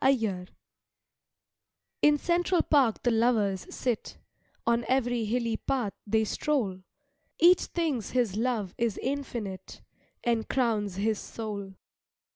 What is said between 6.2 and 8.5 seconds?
stroll, Each thinks his